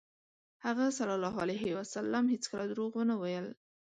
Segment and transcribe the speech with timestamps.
[0.65, 3.47] هغه ﷺ هېڅکله دروغ ونه ویل.